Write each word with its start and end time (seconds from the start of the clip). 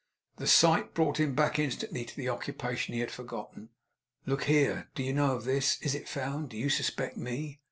The 0.37 0.47
sight 0.47 0.95
brought 0.95 1.19
him 1.19 1.35
back, 1.35 1.59
instantly, 1.59 2.05
to 2.05 2.15
the 2.17 2.27
occupation 2.27 2.95
he 2.95 3.01
had 3.01 3.11
forgotten. 3.11 3.69
'Look 4.25 4.45
here! 4.45 4.89
Do 4.95 5.03
you 5.03 5.13
know 5.13 5.35
of 5.35 5.43
this? 5.43 5.79
Is 5.83 5.93
it 5.93 6.09
found? 6.09 6.49
Do 6.49 6.57
you 6.57 6.69
suspect 6.69 7.17
ME? 7.17 7.59